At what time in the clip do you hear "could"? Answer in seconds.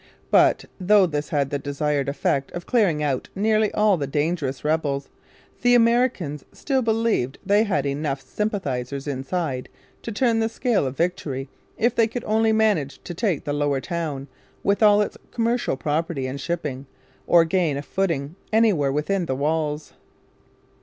12.07-12.23